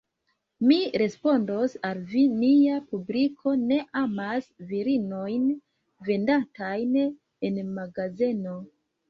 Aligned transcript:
Mi 0.69 0.75
respondos 1.01 1.75
al 1.89 1.99
vi: 2.13 2.23
nia 2.43 2.79
publiko 2.93 3.53
ne 3.65 3.77
amas 4.01 4.49
virinojn 4.73 5.45
vendantajn 6.09 6.99
en 7.53 7.63
magazeno. 7.79 8.59